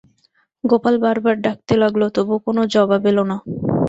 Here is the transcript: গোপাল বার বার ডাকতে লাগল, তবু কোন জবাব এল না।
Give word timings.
গোপাল 0.63 0.95
বার 1.03 1.17
বার 1.19 1.35
ডাকতে 1.45 1.73
লাগল, 1.81 2.01
তবু 2.15 2.33
কোন 2.45 2.57
জবাব 2.73 3.03
এল 3.11 3.17
না। 3.25 3.37